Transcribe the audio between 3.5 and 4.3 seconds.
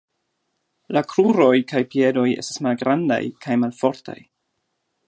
malfortaj.